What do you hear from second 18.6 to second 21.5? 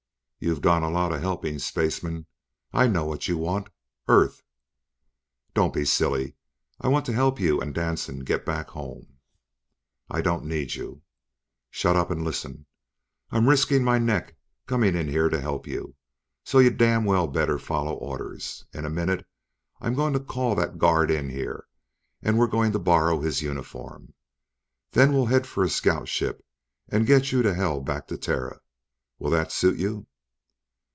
In a minute I'm going to call that guard in